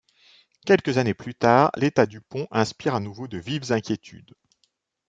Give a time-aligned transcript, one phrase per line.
[0.65, 4.33] Quelques années plus tard, l'état du pont inspire à nouveau de vives inquiétudes.